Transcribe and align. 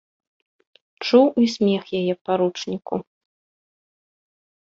Чуў 1.05 1.27
і 1.41 1.45
смех 1.55 1.83
яе 1.99 2.13
паручніку. 2.29 2.95